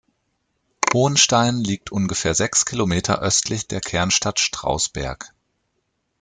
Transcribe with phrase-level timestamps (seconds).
[0.95, 5.31] Hohenstein liegt ungefähr sechs Kilometer östlich der Kernstadt Strausberg.